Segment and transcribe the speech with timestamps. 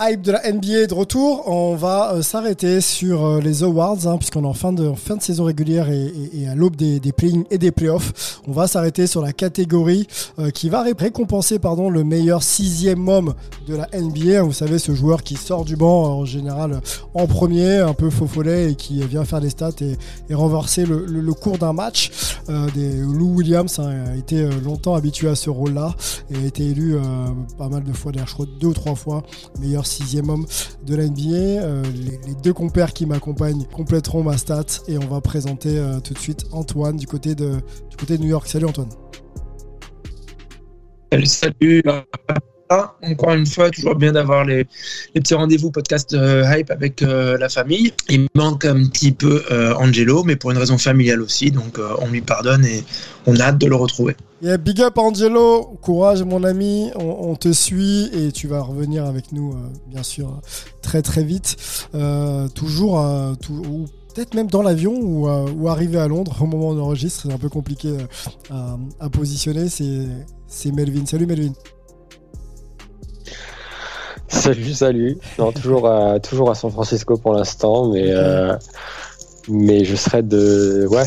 [0.00, 1.48] Hype de la NBA de retour.
[1.48, 5.44] On va euh, s'arrêter sur euh, les awards, hein, puisqu'on est en fin de, saison
[5.44, 7.12] régulière et, à l'aube des, des
[7.50, 8.40] et des playoffs.
[8.46, 10.06] On va s'arrêter sur la catégorie
[10.38, 13.34] euh, qui va ré- récompenser le meilleur sixième homme
[13.66, 14.42] de la NBA.
[14.42, 16.80] Vous savez, ce joueur qui sort du banc en général
[17.14, 21.32] en premier, un peu faux follet et qui vient faire des stats et, renverser le,
[21.34, 22.10] cours d'un match.
[22.48, 25.94] Lou Williams hein, a été longtemps habitué à ce rôle-là
[26.30, 26.96] et a été élu
[27.58, 29.22] pas mal de fois, d'ailleurs je crois deux ou trois fois
[29.60, 30.46] meilleur sixième homme
[30.86, 31.20] de la NBA.
[31.32, 31.82] Euh,
[32.26, 36.18] les, deux compères qui m'accompagnent compléteront ma stat et on va présenter euh, tout de
[36.18, 37.56] suite Antoine du côté de,
[37.90, 38.46] du côté de New York.
[38.46, 38.90] Salut Antoine.
[41.24, 41.82] Salut.
[42.68, 44.66] Ah, Encore une fois, toujours bien d'avoir les,
[45.14, 47.92] petits rendez-vous podcast euh, hype avec euh, la famille.
[48.08, 52.08] Il manque un petit peu euh, Angelo, mais pour une raison familiale aussi, donc on
[52.08, 52.82] lui pardonne et
[53.26, 54.16] on a hâte de le retrouver.
[54.42, 59.32] Yeah, big up Angelo, courage mon ami, on, te suit et tu vas revenir avec
[59.32, 59.54] nous
[59.86, 60.40] bien sûr
[60.82, 61.56] très très vite.
[62.54, 63.02] Toujours,
[63.40, 67.22] tout- ou peut-être même dans l'avion ou, arrivé à Londres au moment où on enregistre,
[67.26, 67.96] c'est un peu compliqué
[68.50, 69.68] à, positionner.
[69.68, 71.06] C'est Melvin.
[71.06, 71.52] Salut Melvin.
[74.46, 75.18] Salut, salut.
[75.40, 78.56] Non, toujours à, toujours à San Francisco pour l'instant, mais, euh,
[79.48, 81.02] mais je serai de, ouais,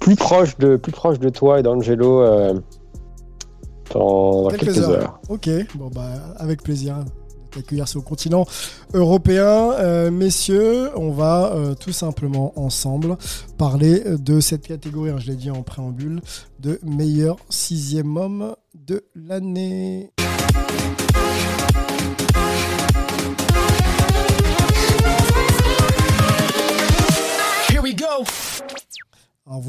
[0.00, 2.54] plus proche de, plus proche de toi et d'Angelo euh,
[3.92, 5.18] dans, dans quelques, heures.
[5.28, 8.46] Ok, bon bah avec plaisir de t'accueillir sur le continent
[8.94, 9.72] européen.
[9.72, 13.16] Euh, messieurs, on va euh, tout simplement ensemble
[13.58, 16.20] parler de cette catégorie, hein, je l'ai dit en préambule,
[16.60, 20.12] de meilleur sixième homme de l'année.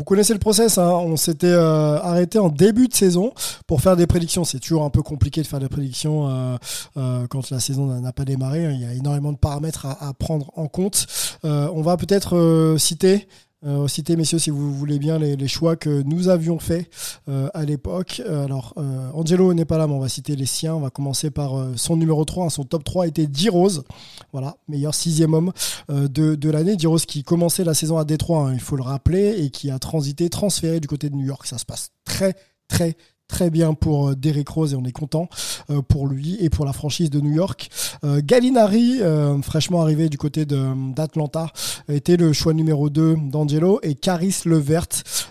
[0.01, 0.89] Vous connaissez le process, hein.
[0.89, 3.33] on s'était euh, arrêté en début de saison
[3.67, 4.43] pour faire des prédictions.
[4.43, 6.57] C'est toujours un peu compliqué de faire des prédictions euh,
[6.97, 8.65] euh, quand la saison n'a- pas démarré.
[8.65, 8.71] hein.
[8.71, 11.05] Il y a énormément de paramètres à, prendre en compte.
[11.43, 13.27] On va peut-être citer,
[13.63, 16.89] euh, citer, messieurs, si vous voulez bien, les, choix que nous avions faits
[17.29, 18.21] euh, à l'époque.
[18.25, 18.73] Euh, alors,
[19.13, 20.75] Angelo n'est pas là, mais on va citer les siens.
[20.75, 22.45] On va commencer par son numéro 3.
[22.45, 22.49] hein.
[22.49, 23.83] Son top 3 était D-Rose.
[24.31, 25.51] Voilà, meilleur sixième homme
[25.89, 26.75] de, de l'année.
[26.75, 29.77] D-Rose qui commençait la saison à Détroit, hein, il faut le rappeler, et qui a
[29.79, 31.45] transité, transféré du côté de New York.
[31.45, 32.35] Ça se passe très,
[32.67, 32.95] très,
[33.31, 35.29] très bien pour euh, Derrick Rose et on est content
[35.69, 37.69] euh, pour lui et pour la franchise de New York.
[38.03, 38.99] Euh, Gallinari,
[39.41, 41.47] fraîchement arrivé du côté d'Atlanta,
[41.87, 44.87] était le choix numéro 2 d'Angelo et Caris Levert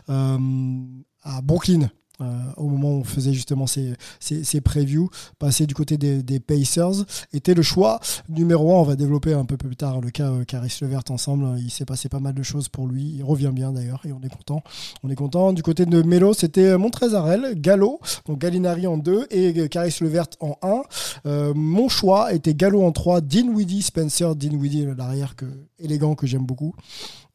[0.09, 1.91] à Brooklyn.
[2.21, 2.25] Euh,
[2.57, 7.55] au moment où on faisait justement ces, ces, previews, passé du côté des, Pacers, était
[7.55, 8.81] le choix numéro 1.
[8.81, 11.59] On va développer un peu plus tard le cas euh, Caris Levert ensemble.
[11.59, 13.15] Il s'est passé pas mal de choses pour lui.
[13.17, 14.63] Il revient bien d'ailleurs et on est content.
[15.03, 15.53] On est content.
[15.53, 20.27] Du côté de Melo, c'était Montrezarel, Gallo, donc Gallinari en 2 et euh, Caris Levert
[20.41, 20.83] en 1.
[21.27, 25.35] Euh, mon choix était Gallo en 3, Dinwiddie, Spencer Dinwiddie, l'arrière
[25.79, 26.75] élégant que j'aime beaucoup.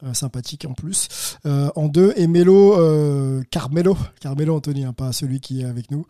[0.05, 1.07] Euh, sympathique en plus.
[1.45, 5.89] Euh, en 2 et Melo, euh, Carmelo, Carmelo Anthony, hein, pas celui qui est avec
[5.91, 6.05] nous.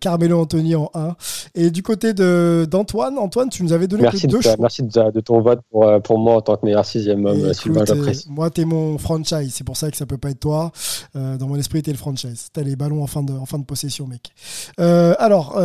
[0.00, 1.16] Carmelo Anthony en 1.
[1.54, 4.56] Et du côté de d'Antoine, Antoine, tu nous avais donné Merci, que de, deux choix.
[4.58, 7.84] merci de, de ton vote pour, pour moi en tant que meilleur sixième homme, Sylvain,
[7.84, 8.26] j'apprécie.
[8.30, 9.52] moi, t'es mon franchise.
[9.54, 10.70] C'est pour ça que ça peut pas être toi.
[11.14, 12.48] Dans mon esprit, t'es le franchise.
[12.52, 14.32] T'as les ballons en fin de, en fin de possession, mec.
[14.78, 15.60] Alors,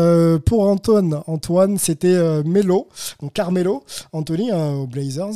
[0.46, 2.88] pour Antoine, Antoine, c'était Melo,
[3.22, 5.34] donc Carmelo, Anthony hein, aux Blazers.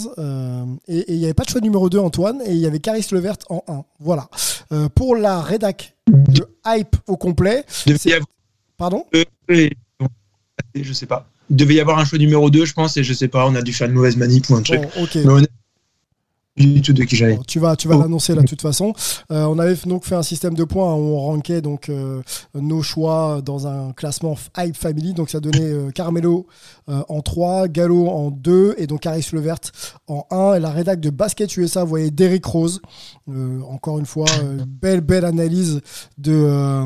[0.88, 2.42] Et et il n'y avait pas de choix numéro 2, Antoine.
[2.46, 3.84] Et il y avait Caris Levert en 1.
[4.00, 4.28] Voilà.
[4.72, 7.64] Euh, pour la rédac de hype au complet.
[7.86, 8.28] Il devait c'est- y avoir-
[8.78, 9.70] Pardon euh,
[10.76, 11.28] je sais pas.
[11.50, 13.56] Il devait y avoir un choix numéro 2, je pense, et je sais pas, on
[13.56, 14.82] a dû faire une mauvaise manip ou un truc.
[14.82, 14.90] Bon.
[15.16, 15.48] Mais
[16.58, 17.40] du tout de qui j'allais.
[17.48, 18.94] tu vas, tu vas l'annoncer là de toute façon.
[19.32, 22.22] Euh, on avait donc fait un système de points où on rankait donc euh,
[22.56, 25.14] nos choix dans un classement Hype Family.
[25.14, 26.48] Donc ça donnait euh, Carmelo
[26.88, 29.60] en 3, Gallo en 2 et donc Caris Levert
[30.08, 30.56] en 1.
[30.56, 32.82] Et la rédac de Basket USA voyait Derrick Rose.
[33.70, 34.26] encore une fois,
[34.66, 35.82] belle belle analyse
[36.18, 36.86] de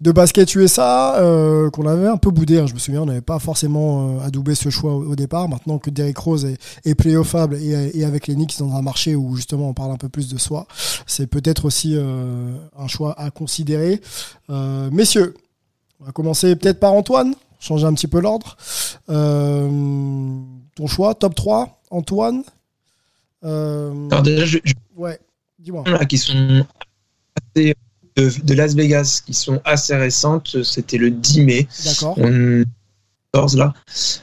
[0.00, 1.18] de Basket USA
[1.72, 2.58] qu'on avait un peu boudé.
[2.58, 5.48] Hein, je me souviens, on n'avait pas forcément adoubé ce choix au, départ.
[5.48, 8.99] Maintenant que Derrick Rose est, est playoffable et, et avec les Knicks dans un marché
[9.08, 10.66] où justement on parle un peu plus de soi.
[11.06, 14.00] C'est peut-être aussi euh, un choix à considérer.
[14.50, 15.34] Euh, messieurs,
[16.00, 18.56] on va commencer peut-être par Antoine, changer un petit peu l'ordre.
[19.08, 19.68] Euh,
[20.76, 22.42] ton choix, top 3, Antoine
[23.42, 24.58] Alors déjà,
[24.96, 25.18] Ouais,
[25.58, 25.84] dis-moi.
[26.08, 26.64] Qui sont
[27.54, 27.74] de,
[28.16, 30.62] de, Las Vegas, qui sont assez récentes.
[30.62, 31.68] C'était le 10 mai.
[31.84, 32.16] D'accord
[33.56, 33.72] là.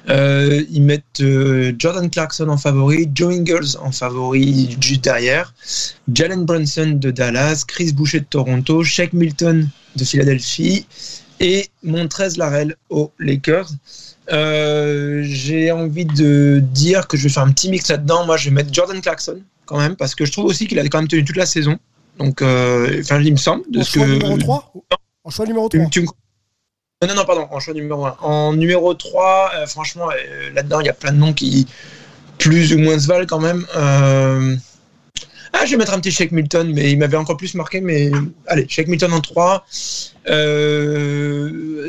[0.09, 5.53] Euh, ils mettent euh, Jordan Clarkson en favori, Joe Ingles en favori juste derrière,
[6.13, 10.85] Jalen Brunson de Dallas, Chris Boucher de Toronto, Shake Milton de Philadelphie
[11.39, 13.69] et Montrez Larrell aux Lakers.
[14.31, 18.25] Euh, j'ai envie de dire que je vais faire un petit mix là-dedans.
[18.25, 20.83] Moi, je vais mettre Jordan Clarkson quand même parce que je trouve aussi qu'il a
[20.83, 21.77] quand même tenu toute la saison.
[22.19, 23.63] Donc, enfin, il me semble.
[23.69, 24.73] De en choix numéro 3
[25.23, 25.85] En choix numéro 3
[27.05, 28.17] non, non, pardon, en choix numéro 1.
[28.21, 31.67] En numéro 3, euh, franchement, euh, là-dedans, il y a plein de noms qui
[32.39, 33.67] plus ou moins se valent quand même.
[33.75, 34.55] Euh,
[35.53, 37.81] ah, je vais mettre un petit Shake Milton, mais il m'avait encore plus marqué.
[37.81, 38.09] Mais
[38.47, 39.63] allez, Shake Milton en 3.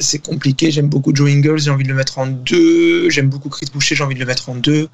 [0.01, 0.71] c'est compliqué.
[0.71, 3.09] J'aime beaucoup Joe Ingles, j'ai envie de le mettre en 2.
[3.09, 4.91] J'aime beaucoup Chris Boucher, j'ai envie de le mettre en 2.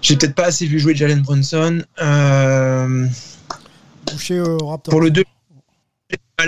[0.00, 1.82] J'ai peut-être pas assez vu jouer Jalen Brunson.
[4.10, 4.90] Boucher Raptor.
[4.90, 5.24] Pour le 2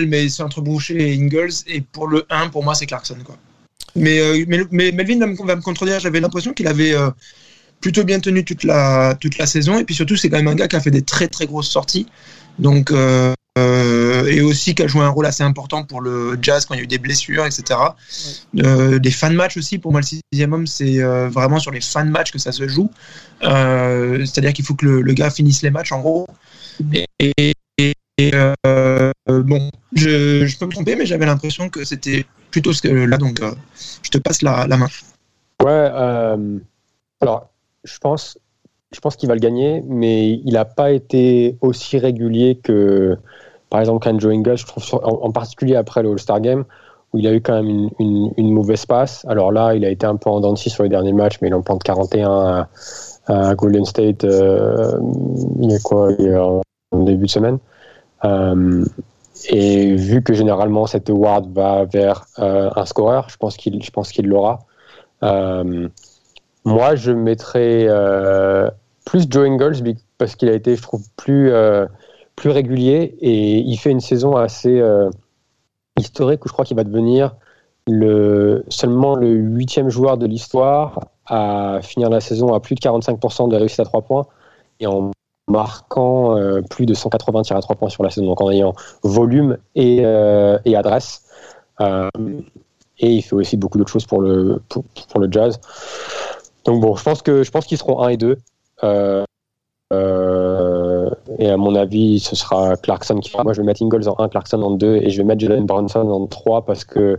[0.06, 1.52] mais c'est entre Boucher et Ingles.
[1.66, 3.18] Et pour le 1, pour moi, c'est Clarkson.
[3.24, 3.36] Quoi.
[3.94, 6.00] Mais, euh, mais, Melvin va me, contredire.
[6.00, 7.10] J'avais l'impression qu'il avait euh,
[7.80, 9.78] plutôt bien tenu toute la, toute la saison.
[9.78, 11.70] Et puis surtout, c'est quand même un gars qui a fait des très très grosses
[11.70, 12.06] sorties.
[12.58, 13.34] Donc, euh,
[14.26, 16.80] et aussi qui a joué un rôle assez important pour le jazz quand il y
[16.80, 17.78] a eu des blessures, etc.
[18.54, 19.78] des fan match aussi.
[19.78, 22.90] Pour moi, le sixième homme, c'est vraiment sur les fan match que ça se joue.
[23.42, 26.26] C'est-à-dire qu'il faut que le, gars finisse les matchs en gros.
[27.18, 27.52] et,
[29.28, 33.18] euh, bon, je, peux me tromper, mais j'avais l'impression que c'était plutôt ce que là,
[33.18, 33.52] donc euh,
[34.02, 34.88] je te passe la, main.
[35.62, 36.58] Ouais, euh,
[37.20, 37.48] alors
[37.84, 38.38] je pense,
[38.92, 43.16] je pense qu'il va le gagner, mais il n'a pas été aussi régulier que,
[43.70, 46.64] par exemple, Joe Ingles, je trouve, en, particulier après le All-Star Game,
[47.12, 49.24] où il a eu quand même une, mauvaise passe.
[49.26, 51.54] Alors là, il a été un peu en dents sur les derniers matchs, mais il
[51.54, 52.66] en plante 41
[53.28, 56.10] à, Golden State, il y a quoi,
[56.90, 57.58] en début de semaine.
[59.48, 63.90] Et vu que généralement cette award va vers euh, un scoreur, je pense qu'il, je
[63.90, 64.60] pense qu'il l'aura.
[65.22, 65.88] Euh,
[66.64, 67.88] moi, je mettrais
[69.04, 71.52] plus Joe Ingles parce qu'il a été, je trouve, plus
[72.36, 74.80] plus régulier et il fait une saison assez
[75.98, 77.34] historique où je crois qu'il va devenir
[77.86, 83.48] le, seulement le huitième joueur de l'histoire à finir la saison à plus de 45%
[83.48, 84.26] de réussite à trois points
[84.80, 85.10] et en
[85.48, 88.74] marquant euh, plus de 180 tirs à 3 points sur la saison, donc en ayant
[89.02, 91.22] volume et, euh, et adresse.
[91.80, 92.08] Euh,
[92.98, 95.58] et il fait aussi beaucoup d'autres choses pour le, pour, le jazz.
[96.64, 98.38] Donc bon, je pense que je pense qu'ils seront 1 et 2.
[101.38, 103.42] et à mon avis, ce sera Clarkson qui fera.
[103.42, 105.66] Moi, je vais mettre Ingles en 1, Clarkson en 2, et je vais mettre Jalen
[105.66, 107.18] Brunson en 3 parce que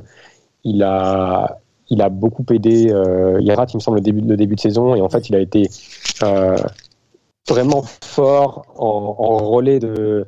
[0.64, 1.60] il a,
[1.90, 2.94] il a beaucoup aidé.
[3.42, 5.36] il rate, il me semble, le début, le début de saison, et en fait, il
[5.36, 5.70] a été
[7.50, 10.28] vraiment fort en, relais de,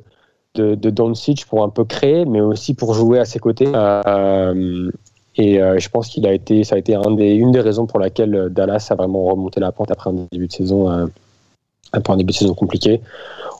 [0.54, 3.70] de, pour un peu créer, mais aussi pour jouer à ses côtés.
[3.74, 4.90] Euh,
[5.36, 8.48] et euh, je pense qu'il a été, ça a été une des raisons pour laquelle
[8.50, 11.06] Dallas a vraiment remonté la pente après un début de saison, euh,
[11.92, 13.00] après un début de saison compliqué.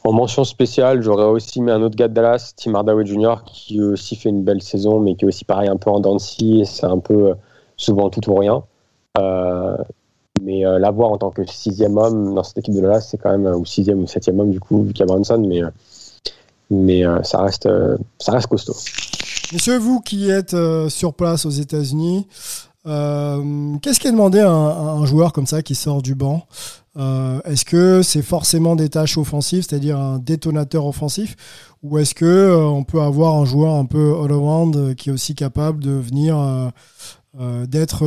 [0.05, 3.83] En mention spéciale, j'aurais aussi mis un autre gars de Dallas, Tim Hardaway Jr., qui
[3.83, 6.87] aussi fait une belle saison, mais qui est aussi pareil un peu en et c'est
[6.87, 7.35] un peu
[7.77, 8.63] souvent tout ou rien.
[10.37, 13.19] Euh, mais euh, l'avoir en tant que sixième homme dans cette équipe de Dallas, c'est
[13.19, 15.63] quand même, ou sixième ou septième homme du coup, vu qu'il y a Branson, mais,
[15.63, 15.71] euh,
[16.71, 17.69] mais euh, ça, reste,
[18.19, 18.77] ça reste costaud.
[19.53, 20.57] Messieurs, vous qui êtes
[20.89, 22.27] sur place aux États-Unis,
[22.85, 26.47] qu'est-ce qui est demandé à un, joueur comme ça qui sort du banc?
[26.97, 31.37] Est-ce que c'est forcément des tâches offensives, c'est-à-dire un détonateur offensif,
[31.85, 35.85] ou est-ce que on peut avoir un joueur un peu all-around qui est aussi capable
[35.85, 36.37] de venir
[37.69, 38.05] d'être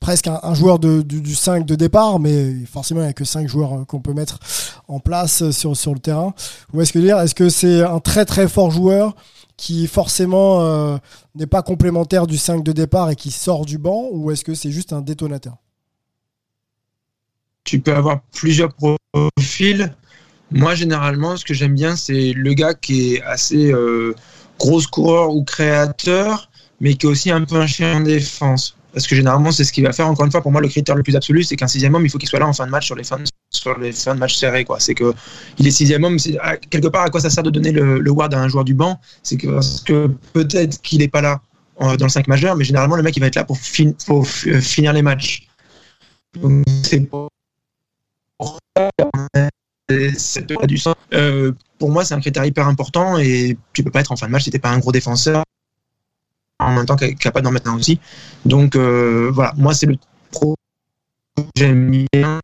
[0.00, 3.72] presque un, joueur du, 5 de départ, mais forcément, il n'y a que 5 joueurs
[3.74, 4.38] euh, qu'on peut mettre
[4.88, 6.34] en place sur, sur le terrain.
[6.72, 9.14] Ou est-ce que c'est un très très fort joueur
[9.56, 10.96] qui forcément euh,
[11.34, 14.54] n'est pas complémentaire du 5 de départ et qui sort du banc, ou est-ce que
[14.54, 15.56] c'est juste un détonateur?
[17.64, 19.94] Tu peux avoir plusieurs profils.
[20.50, 24.14] Moi, généralement, ce que j'aime bien, c'est le gars qui est assez euh,
[24.58, 28.76] gros coureur ou créateur, mais qui est aussi un peu un chien en défense.
[28.92, 30.06] Parce que généralement, c'est ce qu'il va faire.
[30.06, 32.10] Encore une fois, pour moi, le critère le plus absolu, c'est qu'un sixième homme, il
[32.10, 34.18] faut qu'il soit là en fin de match sur les fins de, sur les de
[34.18, 34.66] match serrés.
[34.78, 35.14] C'est que
[35.58, 36.18] il est sixième homme.
[36.18, 36.36] C'est,
[36.70, 39.00] quelque part, à quoi ça sert de donner le, ward à un joueur du banc?
[39.22, 41.40] C'est que, parce que peut-être qu'il n'est pas là
[41.80, 44.26] dans le 5 majeur, mais généralement, le mec, il va être là pour, fin, pour
[44.28, 45.48] finir les matchs.
[46.40, 47.28] Donc, c'est pour
[50.16, 50.80] ça du.
[51.14, 54.26] Euh, pour moi, c'est un critère hyper important et tu peux pas être en fin
[54.26, 55.44] de match si t'es pas un gros défenseur
[56.64, 58.00] en même temps capable d'en mettre un aussi.
[58.44, 59.96] Donc euh, voilà, moi c'est le
[60.30, 60.54] pro
[61.36, 62.40] que j'aime bien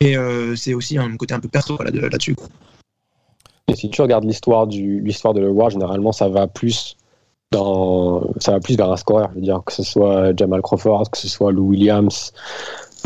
[0.00, 2.36] et euh, c'est aussi un côté un peu perso là-dessus.
[3.68, 6.96] et si tu regardes l'histoire du l'histoire de le War, généralement ça va plus
[7.52, 9.28] dans ça va plus vers un scoreur.
[9.30, 12.32] Je veux dire que ce soit Jamal Crawford, que ce soit Lou Williams,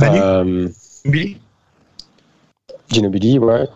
[0.02, 0.68] euh,
[1.04, 1.38] Billy,
[2.88, 3.68] Ginobili, ouais.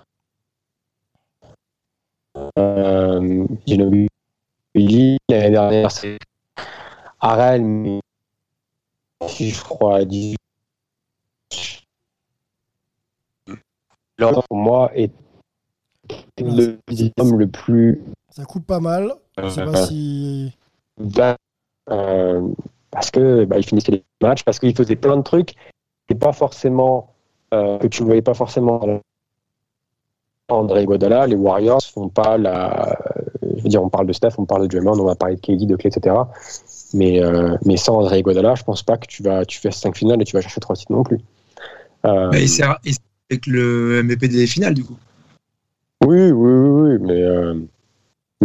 [2.58, 4.08] Euh, Ginobili,
[5.28, 6.18] l'année dernière, c'est
[7.20, 8.00] Arel, mais
[9.38, 10.36] je crois, 18.
[14.18, 15.12] pour moi, est
[16.38, 16.78] le
[17.18, 18.02] homme le plus.
[18.30, 19.14] Ça coupe pas mal.
[19.38, 20.56] Je sais pas si.
[20.98, 21.36] Ben,
[21.90, 22.48] euh,
[22.90, 25.54] parce que il finissait les matchs, parce qu'il faisait plein de trucs,
[26.08, 27.14] et pas forcément
[27.54, 29.00] euh, que tu ne voyais pas forcément
[30.48, 32.98] André Godala, les Warriors font pas la.
[33.42, 35.40] Je veux dire, on parle de Steph, on parle de Draymond, on va parler de
[35.40, 36.16] KD, de Clay, etc.
[36.92, 39.96] Mais, euh, mais sans André Godala, je pense pas que tu vas tu fais 5
[39.96, 41.18] finales et tu vas chercher 3 titres non plus.
[42.06, 42.30] Euh...
[42.32, 44.96] Mais c'est avec le MVP des finales, du coup.
[46.04, 47.22] Oui, oui, oui, oui mais.
[47.22, 47.54] Euh...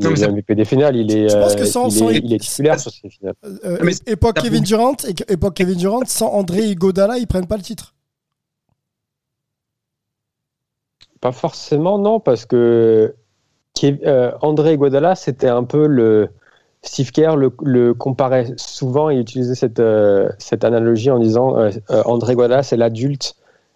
[0.01, 2.91] Non, mais le MVP des finales, il est, euh, il, est, il, est, titulaire sur
[2.91, 3.35] ces finales.
[3.63, 4.97] Euh, époque Kevin Durant,
[5.29, 7.93] époque Kevin Durant, sans André Godala, ils prennent pas le titre.
[11.21, 13.15] Pas forcément, non, parce que
[13.83, 16.29] euh, André Guadala, c'était un peu le.
[16.85, 21.71] Steve Kerr le, comparait souvent et utilisait cette, euh, cette analogie en disant euh,
[22.05, 23.35] André Guadala, c'est l'adulte,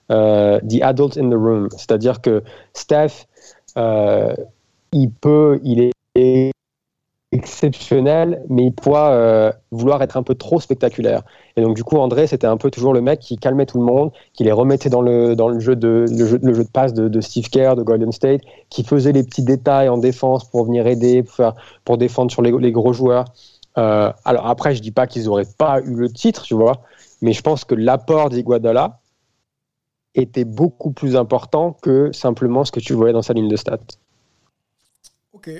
[0.09, 1.69] the adult in the room.
[1.71, 3.27] C'est-à-dire que Steph,
[3.75, 6.51] il peut, il est
[7.31, 11.21] exceptionnel, mais il pourra euh, vouloir être un peu trop spectaculaire.
[11.55, 13.85] Et donc du coup, André, c'était un peu toujours le mec qui calmait tout le
[13.85, 17.21] monde, qui les remettait dans le, dans le, jeu, de, le, jeu, de passe de,
[17.21, 21.21] Steve Kerr, de Golden State, qui faisait les petits détails en défense pour venir aider,
[21.21, 21.53] pour,
[21.85, 23.25] pour défendre sur les, gros joueurs.
[23.77, 26.81] Euh, alors après, je dis pas qu'ils auraient pas eu le titre, tu vois,
[27.21, 28.99] mais je pense que l'apport d'Iguadala
[30.15, 33.77] était beaucoup plus important que simplement ce que tu voyais dans sa ligne de stats.
[35.33, 35.51] Ok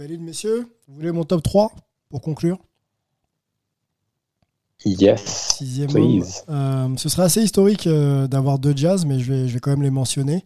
[0.00, 0.66] valide, messieurs.
[0.88, 1.72] Vous voulez mon top 3
[2.08, 2.56] pour conclure?
[4.86, 5.56] Yes.
[5.58, 5.90] Sixième
[6.48, 9.72] euh, ce serait assez historique euh, d'avoir deux jazz, mais je vais, je vais quand
[9.72, 10.42] même les mentionner.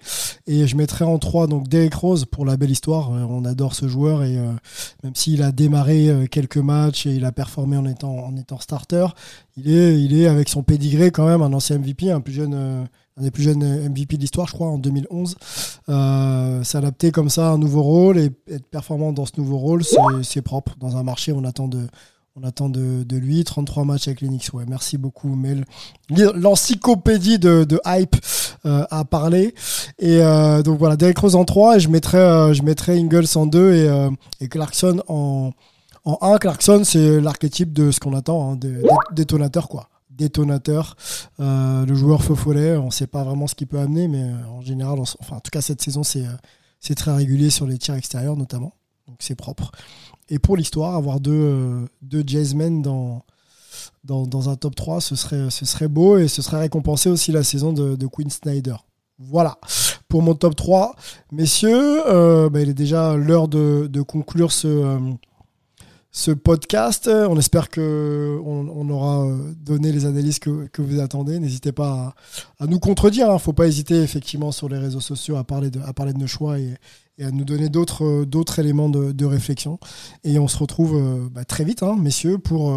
[0.49, 3.13] Et je mettrai en 3 donc Derek Rose pour la belle histoire.
[3.13, 4.37] Euh, on adore ce joueur et
[5.05, 9.07] même s'il a démarré quelques matchs et il a performé en étant, en étant starter,
[9.57, 12.89] il est, il est avec son pédigré quand même un ancien MVP, un plus jeune
[13.17, 15.37] un des plus jeunes MVP de l'histoire, je crois, en 2011.
[15.89, 19.83] Euh, S'adapter comme ça à un nouveau rôle et être performant dans ce nouveau rôle,
[20.23, 20.75] c'est propre.
[20.81, 21.87] Dans un marché, on attend de,
[22.37, 24.53] on attend de, de, lui 33 matchs avec l'Enix.
[24.53, 25.65] Ouais, merci beaucoup, Mel.
[26.11, 28.17] L'encyclopédie de, de, hype
[28.67, 29.55] euh, a parlé.
[30.01, 33.27] Et euh, donc voilà, Derek Rose en 3 et je mettrai, euh, je mettrai Ingles
[33.37, 35.53] en 2 et, euh, et Clarkson en,
[36.05, 36.39] en 1.
[36.39, 40.97] Clarkson, c'est l'archétype de ce qu'on attend, hein, des détonateur, quoi détonateur.
[41.41, 44.23] Euh, le joueur feu follet, on ne sait pas vraiment ce qu'il peut amener, mais
[44.23, 46.33] euh, en général, enfin, en tout cas, cette saison, c'est, euh,
[46.81, 48.73] c'est très régulier sur les tirs extérieurs notamment.
[49.07, 49.73] Donc c'est propre.
[50.29, 51.87] Et pour l'histoire, avoir deux,
[52.27, 53.23] jazzmen dans,
[54.09, 58.31] un top 3, ce serait, beau et ce serait récompensé aussi la saison de, Queen
[58.31, 58.77] Snyder.
[59.19, 59.59] Voilà
[60.09, 60.97] pour mon top 3.
[61.33, 62.01] Messieurs,
[62.49, 64.99] bah, il est déjà l'heure de conclure ce
[66.15, 67.09] ce podcast.
[67.09, 71.41] On espère que on, aura euh, donné les analyses que, vous attendez.
[71.41, 72.15] N'hésitez pas
[72.61, 73.27] à, nous contredire.
[73.27, 73.35] Il hein.
[73.35, 75.81] ne faut pas hésiter effectivement sur les réseaux sociaux à parler de,
[76.17, 76.77] nos choix et,
[77.21, 79.81] à nous donner d'autres, euh, d'autres éléments de, réflexion.
[80.23, 82.73] Et on se retrouve euh, bah, très vite, hein, messieurs, pour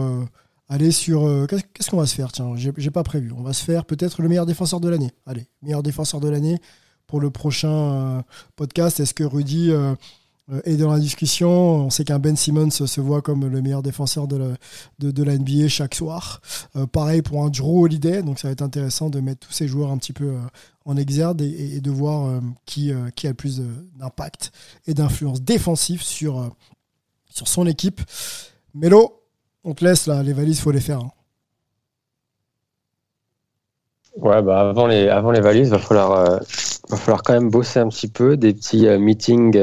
[0.67, 1.48] aller sur...
[1.48, 2.32] qu'est-ce qu'on va se faire?
[2.32, 3.32] Tiens, j'ai pas prévu.
[3.38, 5.12] On va se faire peut-être le meilleur défenseur de l'année.
[5.27, 6.58] Allez, meilleur défenseur de l'année
[7.06, 8.24] pour le prochain
[8.56, 9.00] podcast.
[9.00, 9.72] Est-ce que Rudy
[10.63, 13.84] et euh, dans la discussion, on sait qu'un Ben Simmons se voit comme le meilleur
[13.84, 16.42] défenseur de la, de, la NBA chaque soir.
[16.75, 19.68] Euh, pareil pour un Drew Holiday, donc ça va être intéressant de mettre tous ces
[19.68, 20.39] joueurs un petit peu euh,
[20.86, 23.62] en exergue et, de voir qui, qui a le plus
[23.98, 24.51] d'impact
[24.86, 26.56] et d'influence défensive sur,
[27.30, 28.00] sur son équipe.
[28.74, 29.22] Melo,
[29.66, 31.00] on te laisse là, les valises, faut les faire.
[31.00, 31.12] Hein.
[34.16, 36.39] Ouais, bah avant les, avant les valises, va falloir,
[36.89, 39.58] va falloir quand même bosser un petit peu, des petits meetings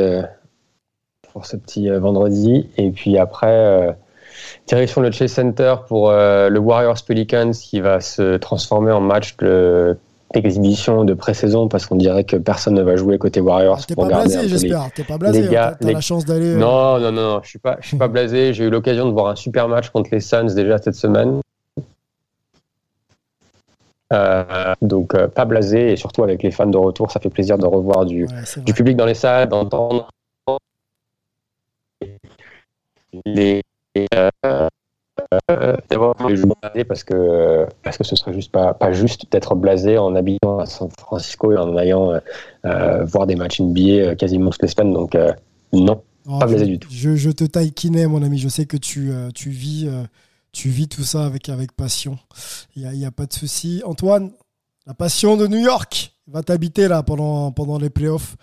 [1.34, 2.70] pour ce petit euh, vendredi.
[2.78, 3.92] Et puis après, euh,
[4.66, 9.36] direction le Chase Center pour euh, le Warriors Pelicans qui va se transformer en match
[9.38, 9.98] de-
[10.32, 13.80] d'exhibition de pré-saison parce qu'on dirait que personne ne va jouer côté Warriors.
[13.90, 14.88] Ah, pour pas garder blasé, j'espère.
[14.94, 15.42] T'es pas blasé.
[15.42, 15.76] les gars, hein.
[15.80, 16.54] T'as les- la chance d'aller.
[16.54, 18.52] Non, non, non, non, je suis pas, je suis pas blasé.
[18.54, 21.40] J'ai eu l'occasion de voir un super match contre les Suns déjà cette semaine.
[24.12, 27.58] Euh, donc euh, pas blasé et surtout avec les fans de retour, ça fait plaisir
[27.58, 30.08] de revoir du, ouais, du public dans les salles, d'entendre
[33.24, 33.62] les
[34.12, 34.30] euh,
[35.50, 36.14] euh, d'avoir
[36.74, 40.58] les parce que parce que ce serait juste pas pas juste d'être blasé en habitant
[40.58, 42.20] à San Francisco et en allant
[42.64, 44.92] euh, voir des matchs NBA quasiment toutes les semaines.
[44.92, 45.16] Donc
[45.72, 46.02] non.
[46.24, 46.88] Pas je, blasé du tout.
[46.90, 48.38] Je, je te taquinais, mon ami.
[48.38, 49.88] Je sais que tu, tu, vis,
[50.52, 52.18] tu vis tout ça avec, avec passion.
[52.74, 53.82] Il n'y a, a pas de souci.
[53.84, 54.32] Antoine,
[54.86, 58.36] la passion de New York va t'habiter là pendant, pendant les playoffs.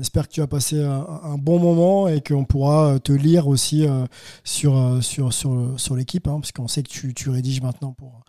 [0.00, 3.48] J'espère que tu as passé un, un bon moment et qu'on pourra euh, te lire
[3.48, 4.06] aussi euh,
[4.44, 7.92] sur, euh, sur, sur, sur l'équipe, hein, parce qu'on sait que tu, tu rédiges maintenant
[7.92, 8.22] pour,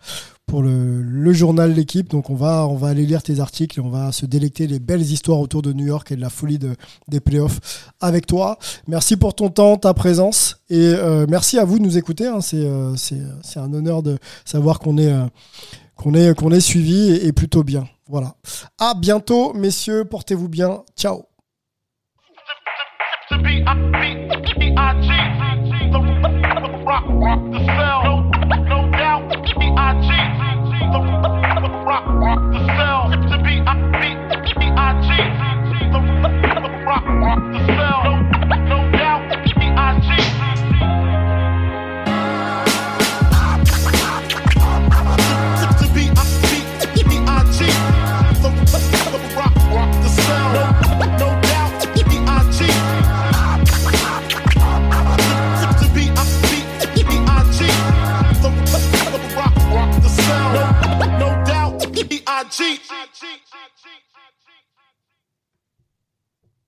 [0.44, 2.10] pour le, le journal L'équipe.
[2.10, 4.80] Donc on va, on va aller lire tes articles et on va se délecter des
[4.80, 6.76] belles histoires autour de New York et de la folie de,
[7.08, 8.58] des playoffs avec toi.
[8.86, 12.26] Merci pour ton temps, ta présence et euh, merci à vous de nous écouter.
[12.26, 12.42] hein.
[12.42, 15.24] C'est euh, c'est- un honneur de savoir qu'on est, euh,
[15.96, 17.88] qu'on est, qu'on est suivi et, et plutôt bien.
[18.08, 18.34] Voilà.
[18.78, 20.04] À bientôt, messieurs.
[20.04, 20.82] Portez-vous bien.
[20.98, 21.22] Ciao.
[23.64, 25.08] B-I-B-B-I-G.
[25.92, 25.98] The
[26.84, 27.51] rock, rock.